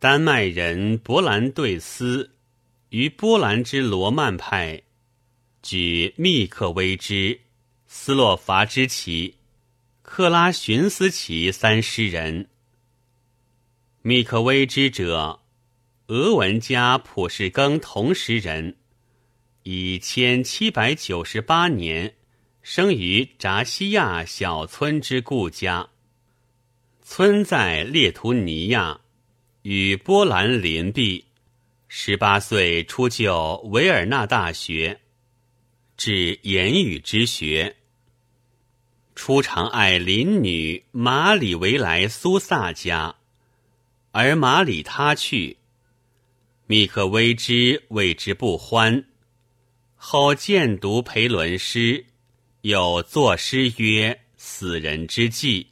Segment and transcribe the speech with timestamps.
[0.00, 2.30] 丹麦人勃兰对斯
[2.90, 4.80] 于波兰之罗曼派，
[5.60, 7.40] 举密克威之、
[7.88, 9.34] 斯洛伐之旗，
[10.02, 12.48] 克拉寻斯奇三十人。
[14.02, 15.40] 密克威之者，
[16.06, 18.76] 俄文家普世庚同时人，
[19.64, 22.14] 以千七百九十八年
[22.62, 25.88] 生于扎西亚小村之故家。
[27.02, 29.00] 村在列图尼亚，
[29.68, 31.26] 与波兰邻避。
[31.88, 34.98] 十八岁出就维尔纳大学，
[35.94, 37.76] 治言语之学。
[39.14, 43.16] 初常爱邻女马里维莱苏萨家，
[44.10, 45.58] 而马里他去，
[46.66, 49.04] 密克威之谓之不欢。
[49.96, 52.06] 后见读裴伦诗，
[52.62, 55.66] 有作诗曰：“死人之际。”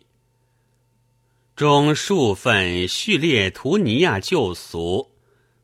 [1.56, 5.12] 中数份序列图尼亚旧俗，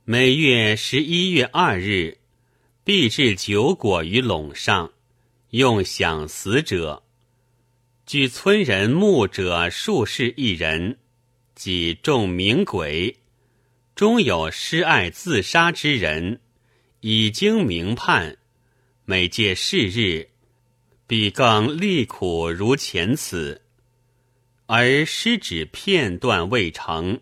[0.04, 2.16] 每月十一月二日，
[2.82, 4.90] 必置酒果于垄上，
[5.50, 7.02] 用享死者。
[8.06, 10.96] 据村人墓者数世一人，
[11.54, 13.18] 即众名鬼。
[13.94, 16.40] 终有失爱自杀之人，
[17.00, 18.38] 已经明判，
[19.04, 20.30] 每届是日，
[21.06, 23.60] 必更利苦如前此。
[24.66, 27.20] 而失指片段未成，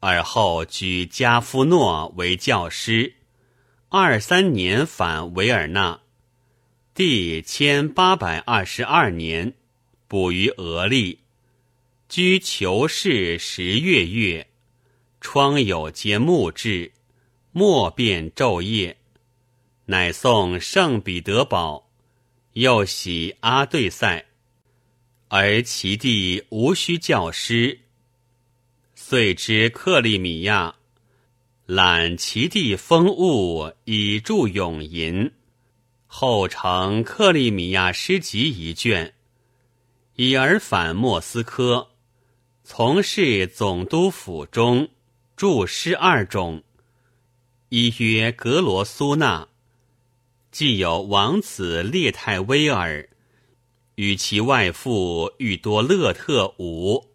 [0.00, 3.14] 而后举加夫诺为教师。
[3.88, 6.00] 二三年返维尔纳，
[6.94, 9.52] 第千八百二十二年，
[10.08, 11.20] 捕于俄利，
[12.08, 14.48] 居囚室十月月，
[15.20, 16.92] 窗有皆木质，
[17.52, 18.96] 莫辨昼夜，
[19.84, 21.90] 乃送圣彼得堡，
[22.54, 24.24] 又喜阿对塞。
[25.34, 27.80] 而其弟无需教师，
[28.94, 30.74] 遂知克利米亚，
[31.64, 35.32] 揽其地风物以助永吟，
[36.06, 39.14] 后成克利米亚诗集一卷，
[40.16, 41.92] 以而返莫斯科，
[42.62, 44.90] 从事总督府中
[45.34, 46.62] 著诗二种，
[47.70, 49.48] 一曰格罗苏纳，
[50.50, 53.08] 既有王子列泰威尔。
[53.96, 57.10] 与其外父欲多勒特武，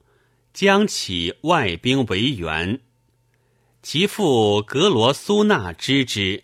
[0.54, 2.80] 将其外兵为援。
[3.82, 6.44] 其父格罗苏纳知之，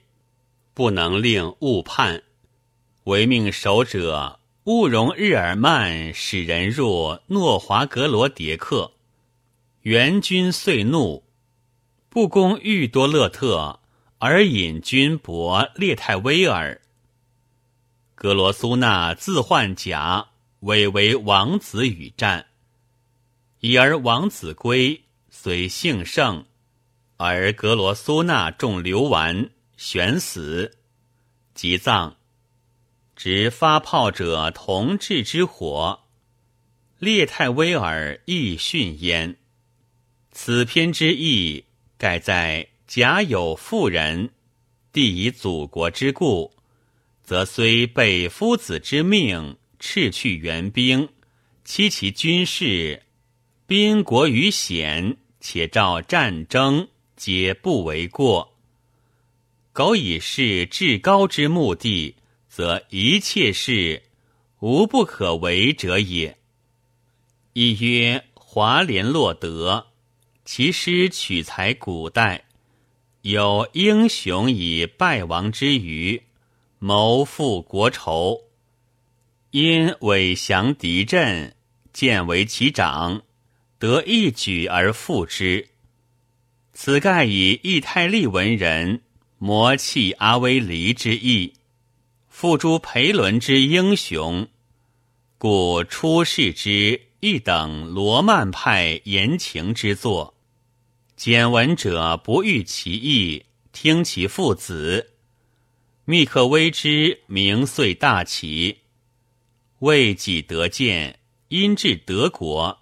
[0.74, 2.24] 不能令误判。
[3.06, 8.94] 唯命守者勿容日耳曼使人入诺华格罗迭克。
[9.82, 11.26] 援军遂怒，
[12.08, 13.82] 不攻欲多勒特，
[14.20, 16.80] 而引军搏列泰威尔。
[18.24, 20.30] 格罗苏纳自换甲，
[20.62, 22.46] 委为王子与战。
[23.60, 26.46] 已而王子归，虽幸胜，
[27.18, 30.78] 而格罗苏纳中流丸，悬死，
[31.54, 32.16] 即葬。
[33.14, 36.00] 执发炮者同治之火，
[37.00, 39.36] 列泰威尔亦殉焉。
[40.32, 41.66] 此篇之意，
[41.98, 44.30] 盖在甲有妇人，
[44.94, 46.54] 地以祖国之故。
[47.24, 51.08] 则虽被夫子之命，斥去援兵，
[51.64, 53.02] 欺其军事，
[53.66, 58.54] 兵国于险，且照战争，皆不为过。
[59.72, 62.16] 苟以是至高之目的，
[62.50, 64.04] 则一切事
[64.60, 66.38] 无不可为者也。
[67.54, 69.88] 一曰华联络德，
[70.44, 72.46] 其诗取材古代，
[73.22, 76.22] 有英雄以败亡之余。
[76.86, 78.42] 谋复国仇，
[79.52, 81.56] 因伪降敌阵，
[81.94, 83.22] 见为其长，
[83.80, 85.70] 得一举而复之。
[86.74, 89.02] 此盖以义太利文人
[89.38, 91.54] 磨弃阿威离之意，
[92.28, 94.50] 付诸裴伦之英雄，
[95.38, 100.36] 故出世之一等罗曼派言情之作。
[101.16, 105.13] 简文者不欲其意，听其父子。
[106.06, 108.80] 密克威之名遂大起，
[109.80, 112.82] 为己得见，因至德国，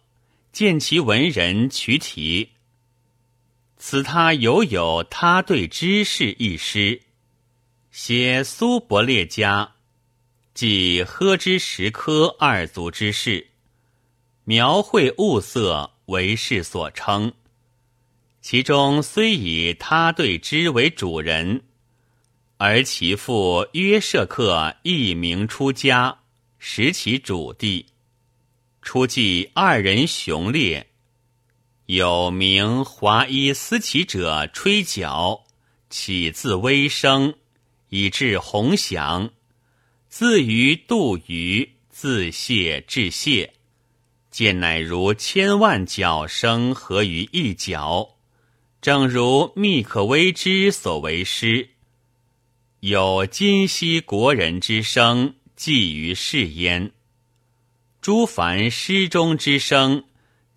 [0.52, 2.50] 见其文人取体。
[3.78, 7.00] 此他犹有他对知识一诗，
[7.92, 9.76] 写苏伯列家，
[10.56, 13.52] 即喝之石科二族之事，
[14.46, 17.32] 描绘物色为世所称。
[18.42, 21.62] 其中虽以他对之为主人。
[22.64, 26.20] 而其父约舍克一名出家，
[26.60, 27.88] 识其主地。
[28.84, 30.86] 初记二人雄烈，
[31.88, 35.44] 有名华衣思齐者吹角，
[35.90, 37.34] 起自微声，
[37.90, 39.32] 以至鸿响。
[40.08, 43.54] 自于度鱼，自谢至谢，
[44.30, 48.18] 见乃如千万角声合于一角。
[48.82, 51.68] 正如密可微之所为诗，
[52.82, 56.92] 有今昔国人之声，寄于世焉。
[58.02, 60.04] 诸凡诗中之声，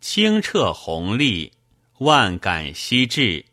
[0.00, 1.53] 清澈宏丽，
[1.99, 3.44] 万感悉至，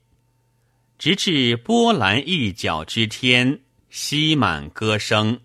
[0.97, 3.59] 直至波澜一角之天，
[3.89, 5.41] 悉满歌声。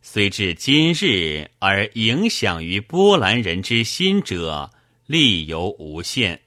[0.00, 4.70] 虽至今日而影响于波兰人之心者，
[5.04, 6.40] 力犹无限。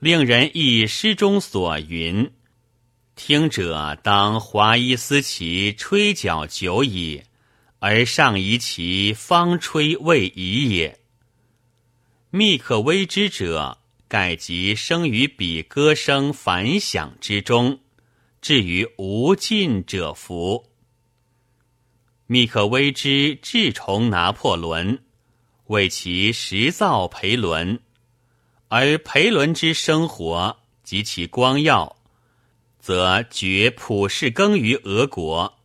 [0.00, 2.30] 令人忆诗中所云
[3.22, 7.22] ：“听者当华衣思其吹角久矣，
[7.78, 10.98] 而上夷其方吹未已也。”
[12.32, 13.76] 密可微之者，
[14.08, 17.80] 盖即生于彼歌声反响之中，
[18.40, 20.70] 至于无尽者福。
[22.26, 24.98] 密可微之至崇拿破仑，
[25.66, 27.78] 为其实造裴伦。
[28.68, 31.99] 而裴伦之生活及其光耀，
[32.90, 35.60] 则绝普世耕于俄国，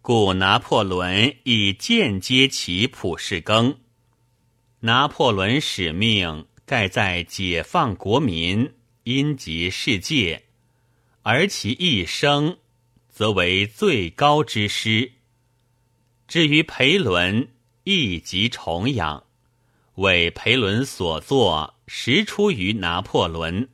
[0.00, 3.76] 故拿破仑以间接其普世耕。
[4.78, 8.72] 拿破仑使命盖在解放国民，
[9.02, 10.44] 因及世界，
[11.22, 12.56] 而其一生，
[13.08, 15.10] 则为最高之师。
[16.28, 17.48] 至于裴伦，
[17.82, 19.24] 亦即崇仰，
[19.96, 21.74] 为裴伦所作。
[21.88, 23.68] 实出于拿破仑。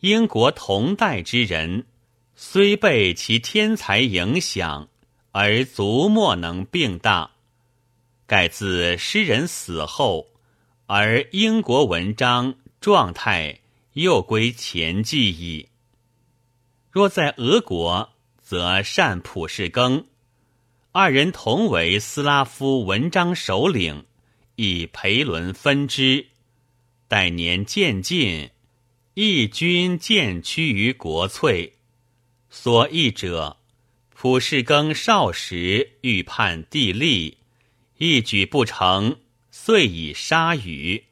[0.00, 1.86] 英国同代之人，
[2.36, 4.88] 虽被其天才影响，
[5.32, 7.32] 而足莫能并大。
[8.24, 10.28] 盖自诗人死后，
[10.86, 13.58] 而英国文章状态
[13.94, 15.68] 又归前记矣。
[16.90, 18.10] 若在俄国，
[18.40, 20.06] 则善普世耕，
[20.92, 24.04] 二人同为斯拉夫文章首领，
[24.54, 26.26] 以裴伦分之。
[27.08, 28.50] 待年渐进，
[29.20, 31.72] 义军渐趋于国粹。
[32.50, 33.56] 所义者，
[34.10, 37.38] 普世庚少时欲叛地利，
[37.96, 39.18] 一举不成，
[39.50, 41.02] 遂以杀予。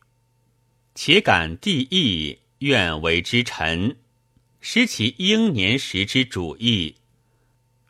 [0.94, 3.96] 且感帝意，愿为之臣，
[4.60, 6.94] 失其英年时之主义。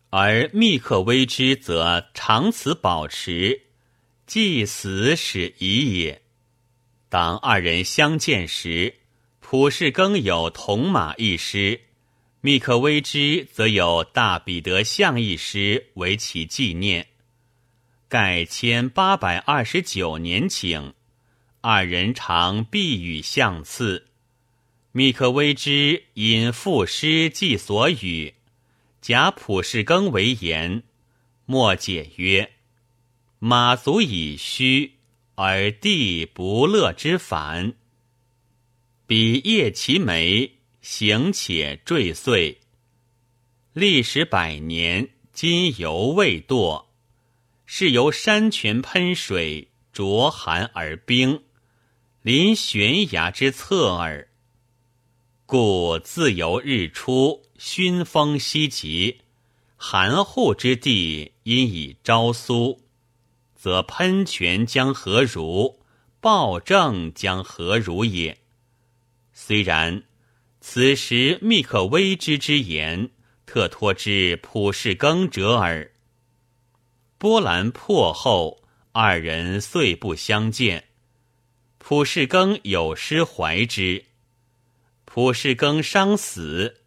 [0.09, 3.67] 而密克微之则长此保持，
[4.27, 6.23] 既死使已也。
[7.11, 8.95] 当二人相见时，
[9.49, 11.83] 普世更有铜马一诗，
[12.41, 17.07] 密克威之则有大彼得像一诗为其纪念。
[18.09, 20.95] 盖千八百二十九年请，
[21.61, 24.09] 二人常避语相次。
[24.91, 28.35] 密克威之引赋诗记所语，
[29.01, 30.83] 假普世更为言，
[31.45, 32.51] 莫解曰
[33.39, 34.95] ：“马足以虚。”
[35.39, 37.75] 而地不乐之反，
[39.09, 42.59] 彼叶其眉，行且坠碎。
[43.73, 46.87] 历时百年，今犹未堕，
[47.67, 51.45] 是由山泉喷水，灼寒而冰，
[52.23, 54.29] 临悬崖之侧耳。
[55.47, 59.21] 故自由日出，熏风息极，
[59.77, 62.83] 含护之地，因以朝苏。
[63.55, 65.79] 则喷泉将何如？
[66.21, 68.37] 暴政将何如也？
[69.39, 70.03] 虽然，
[70.63, 73.11] 此时密可微之之言，
[73.45, 75.93] 特托之普世更者耳。
[77.19, 78.63] 波澜破后，
[78.93, 80.85] 二人遂不相见。
[81.77, 84.07] 普世更有诗怀之。
[85.05, 86.81] 普世更伤死，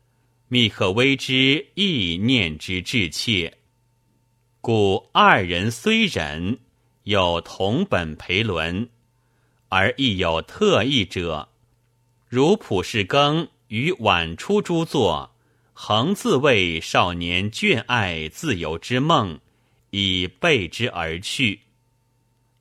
[0.48, 3.60] 密可微之亦念之至切。
[4.60, 6.58] 故二人虽忍。
[7.04, 8.90] 有同本裴伦，
[9.70, 11.50] 而亦有特异者，
[12.30, 15.36] 如普世更于晚出诸作，
[15.74, 19.40] 恒自谓少年眷爱自由之梦，
[19.90, 21.60] 以备之而去；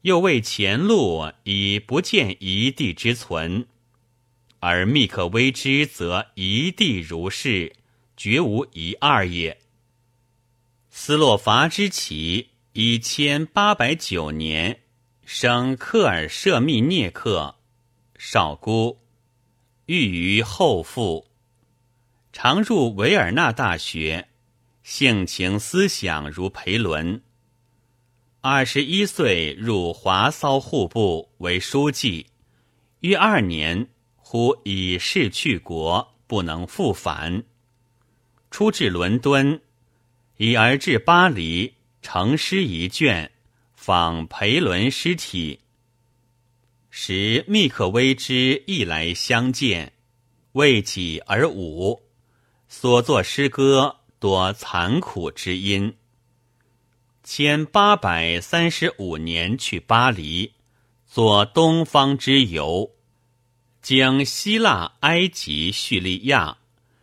[0.00, 3.66] 又为前路以不见一地之存，
[4.58, 7.76] 而密可微之则一地如是，
[8.16, 9.60] 绝无一二也。
[10.90, 12.48] 斯洛伐之起。
[12.74, 14.82] 一千八百九年，
[15.24, 17.56] 生克尔舍密涅克，
[18.16, 19.00] 少孤，
[19.88, 21.26] 寓于后父，
[22.30, 24.28] 常入维尔纳大学，
[24.82, 27.22] 性情思想如裴伦。
[28.42, 32.26] 二十一岁入华骚户部为书记，
[33.00, 37.44] 约二年忽以事去国，不能复返。
[38.50, 39.58] 出至伦敦，
[40.36, 43.30] 已而至巴黎，成诗一卷，
[43.74, 45.60] 仿裴伦尸体。
[46.90, 49.92] 时密克微之亦来相见，
[50.52, 52.02] 为己而舞，
[52.68, 55.94] 所作诗歌多残苦之音。
[57.22, 60.54] 千八百三十五年去巴黎，
[61.06, 62.90] 作东方之游，
[63.82, 66.56] 经希腊、埃及、叙利亚，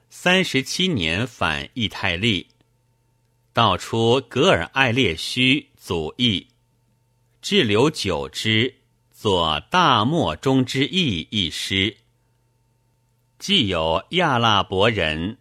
[0.10, 2.48] 三十七年返意泰利，
[3.54, 6.48] 道出格尔艾列须祖义，
[7.40, 8.74] 滞留久之，
[9.26, 11.98] 作大漠中之意一诗。
[13.40, 15.40] 既有亚腊伯人，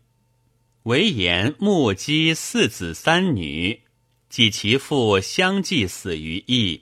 [0.84, 3.82] 唯言目击四子三女。
[4.30, 6.80] 即其父相继死于役，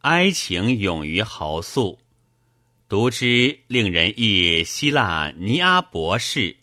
[0.00, 2.00] 哀情涌于豪肃，
[2.88, 6.56] 读之令人忆希腊尼阿博士，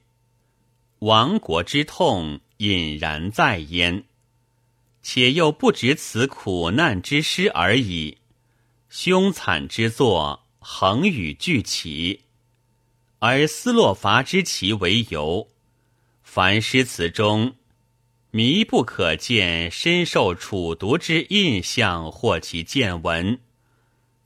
[0.99, 4.03] 亡国之痛隐然在焉。
[5.01, 8.17] 且又不止此苦难之诗而已，
[8.95, 12.25] 凶惨之作横语俱起，
[13.17, 15.47] 而斯洛伐之奇为由，
[16.21, 17.55] 凡诗词中。
[18.29, 23.39] 迷不可见，深受楚毒之印象，或其见闻。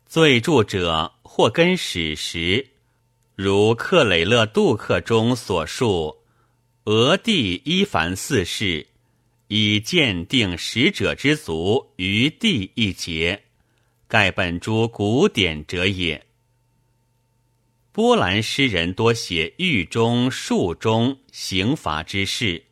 [0.06, 2.68] 最著者或根史实，
[3.36, 6.18] 如克雷勒杜克中所述，
[6.84, 8.86] 俄帝伊凡四世
[9.48, 13.44] 以鉴定使者之足于地一节，
[14.08, 16.26] 盖本诸古典者也。
[17.92, 22.64] 波兰诗人多写狱中、术中、刑罚之事。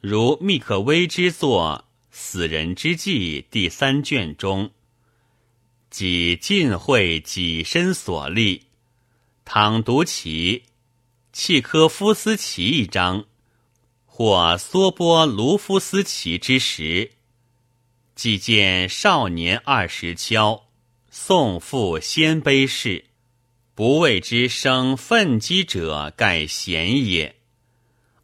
[0.00, 4.72] 如密克威之作《死人之记》第三卷中，
[5.90, 8.64] 即尽会己身所立，
[9.44, 10.64] 倘读其
[11.32, 13.26] 契科夫斯奇一章，
[14.04, 17.12] 或梭波卢夫斯奇之时，
[18.14, 20.63] 即见少年二十敲，
[21.16, 23.04] 送父鲜卑事，
[23.76, 27.36] 不为之生愤激者，盖贤也。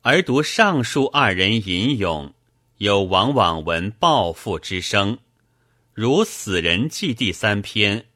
[0.00, 2.34] 而读上述二人吟咏，
[2.78, 5.18] 又往往闻报复之声。
[5.94, 8.06] 如《死人记》第三篇，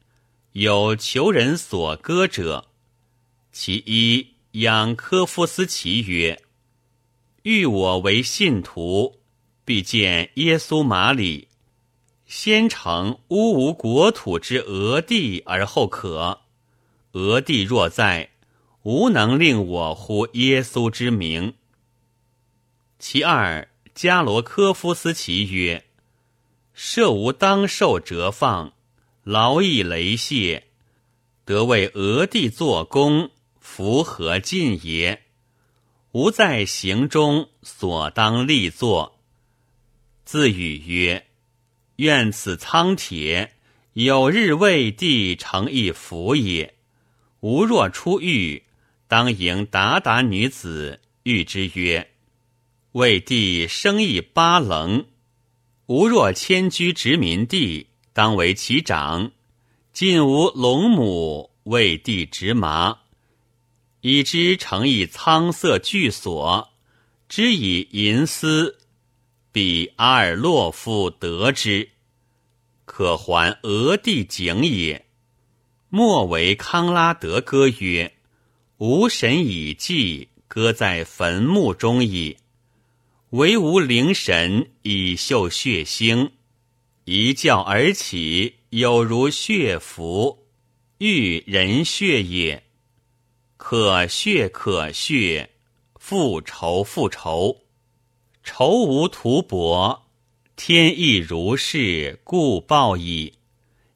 [0.51, 2.67] 有求人所歌者。
[3.53, 6.41] 其一，仰科夫斯奇曰
[7.43, 9.21] ：“欲我为信徒，
[9.63, 11.47] 必见耶稣马里，
[12.25, 16.41] 先成乌无国土之俄地，而后可。
[17.13, 18.31] 俄地若在，
[18.83, 21.53] 无能令我呼耶稣之名。”
[22.99, 25.85] 其二，加罗科夫斯奇曰
[26.73, 28.73] ：“设无当受折放，
[29.23, 30.67] 劳役雷谢，
[31.45, 33.29] 得为俄帝作功，
[33.59, 35.21] 符合尽也。
[36.13, 39.19] 吾在行中所当立作。”
[40.25, 41.27] 自语曰
[41.97, 43.53] ：“愿此苍铁
[43.93, 46.73] 有日为帝成一福也。
[47.41, 48.63] 吾若出狱，
[49.07, 52.11] 当迎鞑靼女子，谕之曰。”
[52.93, 55.05] 为帝生一巴棱，
[55.87, 59.33] 吾若迁居殖民地，当为其长。
[59.91, 62.99] 晋无龙母，为帝执麻，
[63.99, 66.69] 以之成一苍色巨所，
[67.27, 68.77] 之以银丝，
[69.55, 71.91] 比阿尔洛夫得之，
[72.83, 75.05] 可还俄帝景也。
[75.87, 78.11] 莫为康拉德歌曰
[78.79, 82.35] ：“吾神已祭，搁在坟墓中矣。”
[83.31, 86.31] 唯吾灵神以秀血腥，
[87.05, 90.49] 一觉而起，有如血符，
[90.97, 92.61] 欲人血也。
[93.55, 95.49] 可血可血，
[95.97, 97.61] 复仇复仇，
[98.47, 100.05] 仇无图薄，
[100.55, 103.33] 天意如是，故报矣。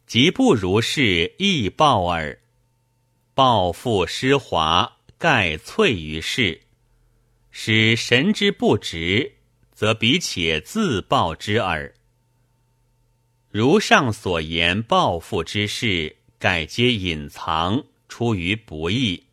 [0.08, 2.42] 即不如是，亦报耳。
[3.36, 6.62] 报复失华，盖萃于世。
[7.52, 9.34] 使神之不直，
[9.72, 11.94] 则彼且自报之耳。
[13.52, 19.26] 如上所言，报复之事，盖皆隐藏，出于不义。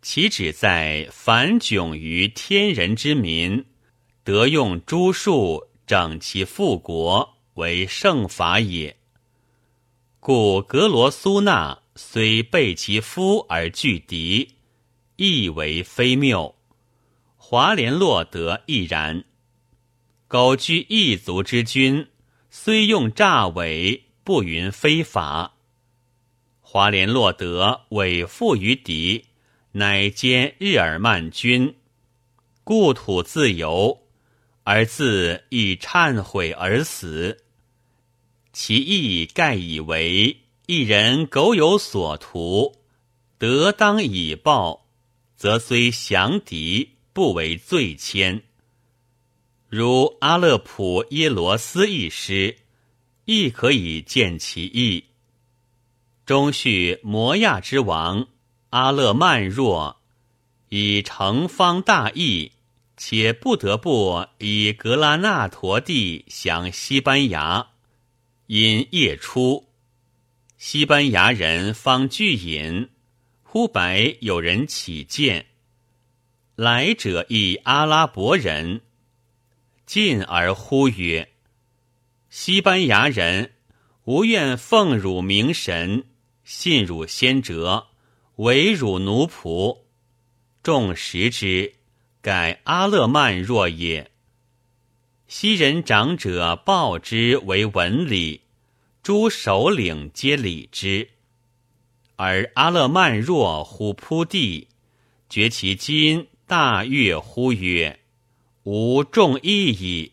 [0.00, 3.64] 其旨在反窘于天人之民，
[4.26, 8.96] 得用诸术整其复国，为圣法也。
[10.18, 14.56] 故格罗苏纳虽背其夫而拒敌，
[15.14, 16.56] 亦为非谬。
[17.36, 19.24] 华联洛德亦然。
[20.26, 22.08] 苟居异族之君，
[22.50, 25.54] 虽用诈伪，不云非法。
[26.60, 29.26] 华联络得伪附于敌，
[29.70, 31.76] 乃兼日耳曼君，
[32.64, 34.02] 故土自由，
[34.68, 37.44] 而自亦忏悔而死。
[38.52, 42.74] 其意盖以为一人苟有所图，
[43.38, 44.88] 得当以报，
[45.36, 48.42] 则虽降敌，不为罪愆。
[49.68, 52.56] 如阿勒普耶罗斯一诗，
[53.24, 55.04] 亦可以见其意。
[56.24, 58.26] 中叙摩亚之王
[58.70, 60.00] 阿勒曼若，
[60.70, 62.50] 以成方大义，
[62.96, 67.68] 且不得不以格拉纳陀地降西班牙。
[68.46, 69.68] 因夜出，
[70.56, 72.88] 西班牙人方聚饮，
[73.42, 75.46] 忽白有人起见，
[76.54, 78.82] 来者亦阿拉伯人，
[79.84, 81.28] 进而呼曰
[82.30, 83.52] ：“西班牙人
[84.04, 86.04] 无愿奉汝明神，
[86.44, 87.88] 信汝先哲，
[88.36, 89.80] 为汝奴仆。
[90.62, 91.75] 众食之，
[92.26, 94.10] 改阿勒曼若也。”
[95.28, 98.40] 昔人长者报之为文礼，
[99.00, 101.08] 诸首领皆礼之。
[102.16, 104.66] 而阿勒曼若乎扑地，
[105.28, 108.00] 觉其今，大悦乎曰
[108.64, 110.10] ：“吾众义矣。”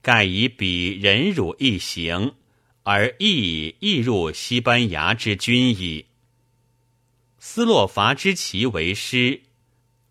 [0.00, 2.36] 盖以彼忍辱一行，
[2.84, 6.06] 而亦亦入西班牙之君矣。
[7.40, 9.42] 斯洛伐之旗为师。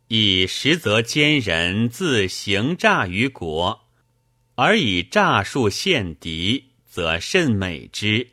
[0.09, 3.87] 以实则奸人自行诈于国，
[4.55, 8.29] 而以诈术陷敌，则甚美之。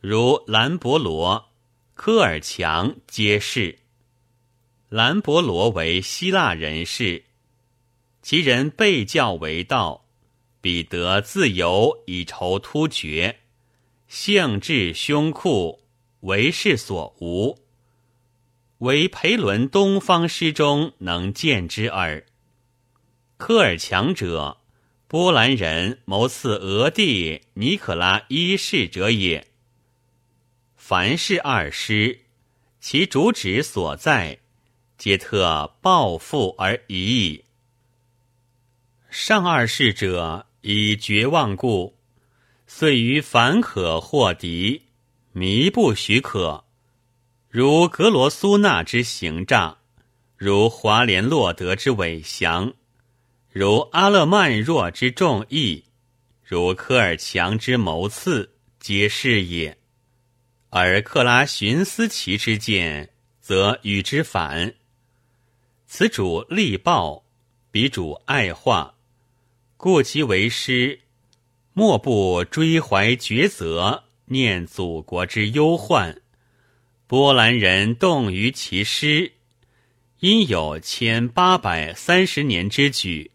[0.00, 1.48] 如兰博罗、
[1.94, 3.80] 科尔强皆是。
[4.88, 7.24] 兰博罗为希腊人士，
[8.22, 10.06] 其人被教为道，
[10.60, 13.40] 彼得自由以筹突厥，
[14.06, 15.80] 性质凶酷，
[16.20, 17.65] 为世所无。
[18.78, 22.26] 为裴伦东方诗中能见之耳。
[23.38, 24.58] 科尔强者，
[25.08, 29.46] 波兰人谋刺俄帝尼可拉一世者也。
[30.76, 32.20] 凡是二诗，
[32.78, 34.40] 其主旨所在，
[34.98, 37.44] 皆特报复而已矣。
[39.08, 41.96] 上二世者以绝望故，
[42.66, 44.82] 遂于凡可获敌，
[45.34, 46.65] 靡不许可。
[47.56, 49.78] 如格罗苏纳之行诈，
[50.36, 52.74] 如华连洛德之伪降，
[53.50, 55.82] 如阿勒曼若之众义，
[56.44, 59.74] 如科尔强之谋刺，皆是也。
[60.68, 63.08] 而克拉寻思其之见，
[63.40, 64.74] 则与之反。
[65.86, 67.24] 此主力报，
[67.70, 68.96] 彼主爱化，
[69.78, 71.00] 故其为师，
[71.72, 76.20] 莫不追怀抉择，念祖国之忧患。
[77.08, 79.30] 波兰人动于其师，
[80.18, 83.30] 因有千八百三十年之举，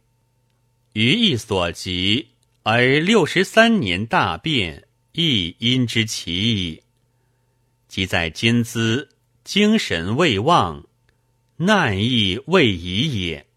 [0.91, 2.27] 余亦所及，
[2.63, 6.83] 而六十三年大变，亦因之其矣。
[7.87, 9.07] 即在今兹，
[9.45, 10.85] 精神未旺，
[11.55, 13.47] 难亦未已也。